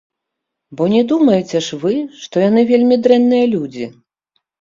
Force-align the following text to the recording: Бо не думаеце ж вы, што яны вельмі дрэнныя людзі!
Бо 0.77 0.83
не 0.93 1.01
думаеце 1.11 1.61
ж 1.65 1.79
вы, 1.83 1.93
што 2.21 2.35
яны 2.45 2.61
вельмі 2.71 2.95
дрэнныя 3.05 3.45
людзі! 3.53 3.85